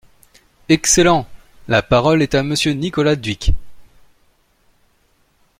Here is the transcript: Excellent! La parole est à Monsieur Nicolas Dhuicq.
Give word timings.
Excellent! 0.67 1.27
La 1.67 1.83
parole 1.83 2.23
est 2.23 2.33
à 2.33 2.41
Monsieur 2.41 2.71
Nicolas 2.73 3.15
Dhuicq. 3.15 3.51